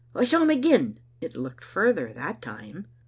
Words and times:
I 0.15 0.23
saw 0.23 0.41
him 0.41 0.49
again!" 0.49 0.97
"It 1.19 1.35
looked 1.37 1.63
further 1.63 2.11
that 2.11 2.41
time." 2.41 2.87